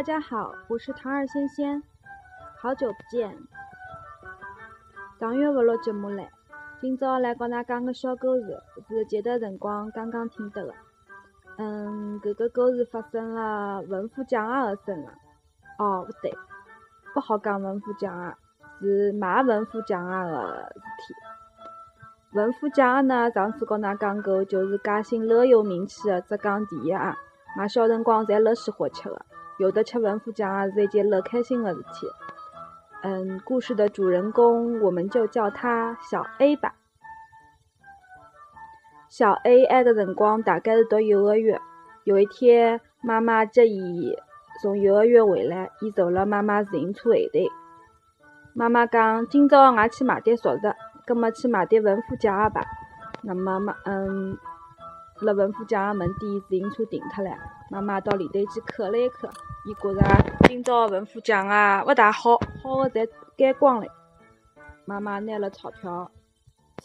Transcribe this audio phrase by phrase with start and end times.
[0.00, 1.82] 大家好，我是唐二仙仙，
[2.56, 3.36] 好久不见。
[5.18, 6.26] 上月勿录节目唻，
[6.80, 8.58] 今朝来跟㑚讲个小故事，
[8.88, 10.74] 是前段辰光刚刚听得的。
[11.58, 15.12] 嗯，搿个故事发生了文虎酱鸭的身上。
[15.78, 16.34] 哦，勿对，
[17.12, 18.34] 不好讲文虎酱鸭，
[18.80, 21.14] 是卖文虎酱鸭的事体。
[22.38, 27.14] 文虎酱鸭呢，上次跟㑚讲过，就是嘉兴老有名气的浙江第一鸭，
[27.54, 29.26] 卖小辰光侪老喜欢吃的。
[29.60, 32.06] 有的吃文虎酱鸭是一件乐开心的事体。
[33.02, 36.74] 嗯，故事的主人公我们就叫他小 A 吧。
[39.10, 41.60] 小 A 埃个辰光大概是读幼儿园。
[42.04, 44.16] 有一天，妈妈接伊
[44.62, 47.40] 从幼儿园回来，伊坐了妈妈自行车后头。
[48.54, 50.74] 妈妈讲：“今朝俺去买点熟食，
[51.06, 52.62] 葛末去买点文虎酱鸭吧。”
[53.20, 54.38] 那么妈，嗯，
[55.22, 57.30] 辣文虎酱鸭门店，自行车停脱了。
[57.70, 59.30] 妈妈到里头去看了一看。
[59.66, 60.00] 伊觉着
[60.48, 63.86] 今朝文虎酱鸭勿大好，好的侪改光了。
[64.86, 66.10] 妈妈拿了钞票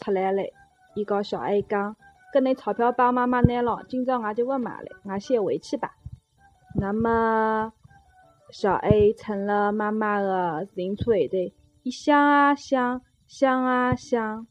[0.00, 0.42] 出来了，
[0.94, 1.96] 伊告小 A 讲
[2.34, 5.92] ：“搿拿钞票帮妈妈拿了，今朝我就勿买了，我先回去吧。”
[6.78, 7.72] 那么
[8.50, 14.46] 小 A 乘了妈妈的自行车后头，伊想啊想，想啊想，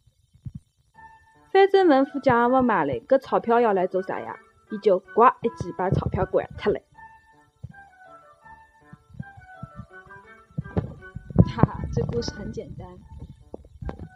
[1.56, 4.38] 反正文虎酱鸭勿买了，搿钞票要来做啥呀？
[4.72, 6.76] 伊就呱一记把钞票掼脱了。
[11.48, 12.86] 哈哈，这故事很简单，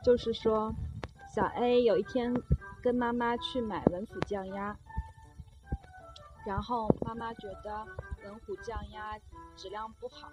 [0.04, 0.76] 就是说，
[1.34, 2.34] 小 A 有一天
[2.84, 4.76] 跟妈妈去买文虎酱鸭，
[6.46, 7.86] 然后妈妈觉得
[8.26, 9.18] 文虎酱鸭
[9.56, 10.28] 质量不好，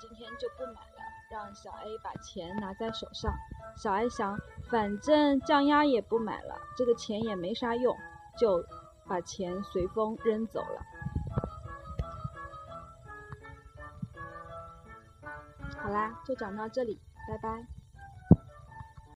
[0.00, 3.32] 今天就不买了，让小 A 把钱拿在手上。
[3.76, 4.38] 小 A 想，
[4.70, 7.96] 反正降压也不买了，这个钱也没啥用，
[8.36, 8.64] 就
[9.06, 10.82] 把钱随风扔走了。
[15.78, 17.81] 好啦，就讲到这里，拜拜。